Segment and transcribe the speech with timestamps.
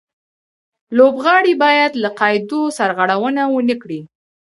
[0.97, 4.01] لوبغاړي باید له قاعدو سرغړونه و نه کړي.